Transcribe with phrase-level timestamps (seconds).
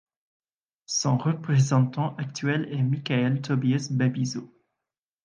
[0.87, 4.51] Son représentant actuel est Mikael Tobiyas Babiso.